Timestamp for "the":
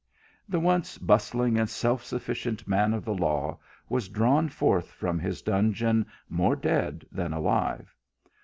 0.49-0.59, 3.05-3.13